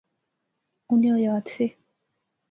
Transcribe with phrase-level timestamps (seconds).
[0.89, 1.65] انیں او یاد سے